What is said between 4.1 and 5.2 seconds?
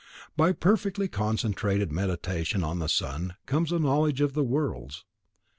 of the worlds.